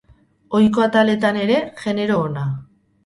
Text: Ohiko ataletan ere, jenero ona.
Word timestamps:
Ohiko 0.59 0.85
ataletan 0.85 1.37
ere, 1.43 1.59
jenero 1.83 2.21
ona. 2.31 2.47